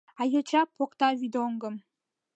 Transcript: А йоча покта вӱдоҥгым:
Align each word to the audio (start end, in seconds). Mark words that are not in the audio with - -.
А 0.21 0.23
йоча 0.33 0.61
покта 0.77 1.09
вӱдоҥгым: 1.19 1.75